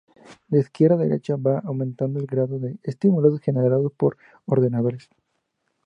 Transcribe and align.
De 0.47 0.59
izquierda 0.59 0.95
a 0.97 1.05
derecha 1.05 1.33
va 1.47 1.59
aumentando 1.69 2.17
el 2.19 2.25
grado 2.33 2.55
de 2.57 2.71
estímulos 2.89 3.39
generados 3.39 3.91
por 4.01 4.17
ordenadores. 4.55 5.07